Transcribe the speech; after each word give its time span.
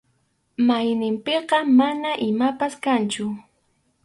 Mayninpiqa 0.67 1.57
mana 1.77 2.09
imapas 2.29 2.73
kanchu. 2.83 3.25